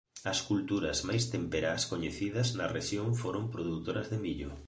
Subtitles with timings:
[0.31, 4.49] As culturas máis temperás coñecidas na rexión foron produtoras de millo.